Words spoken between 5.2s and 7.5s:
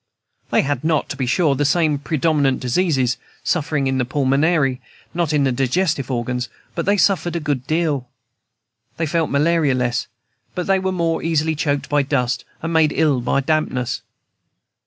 in the digestive organs; but they suffered a